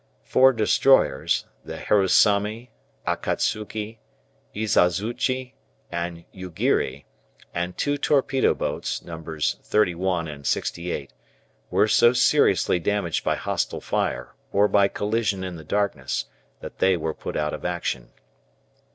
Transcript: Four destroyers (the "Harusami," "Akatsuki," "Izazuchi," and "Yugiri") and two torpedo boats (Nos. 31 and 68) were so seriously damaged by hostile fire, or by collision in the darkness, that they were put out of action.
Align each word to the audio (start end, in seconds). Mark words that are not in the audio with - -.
Four 0.23 0.51
destroyers 0.51 1.45
(the 1.63 1.77
"Harusami," 1.77 2.69
"Akatsuki," 3.05 3.99
"Izazuchi," 4.55 5.53
and 5.91 6.25
"Yugiri") 6.33 7.05
and 7.53 7.77
two 7.77 7.99
torpedo 7.99 8.55
boats 8.55 9.03
(Nos. 9.03 9.57
31 9.61 10.27
and 10.27 10.47
68) 10.47 11.13
were 11.69 11.87
so 11.87 12.13
seriously 12.13 12.79
damaged 12.79 13.23
by 13.23 13.35
hostile 13.35 13.79
fire, 13.79 14.33
or 14.51 14.67
by 14.67 14.87
collision 14.87 15.43
in 15.43 15.55
the 15.57 15.63
darkness, 15.63 16.25
that 16.61 16.79
they 16.79 16.97
were 16.97 17.13
put 17.13 17.37
out 17.37 17.53
of 17.53 17.63
action. 17.63 18.09